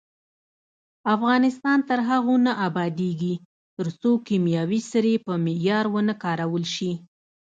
[1.15, 3.33] افغانستان تر هغو نه ابادیږي،
[3.77, 6.91] ترڅو کیمیاوي سرې په معیار ونه کارول شي.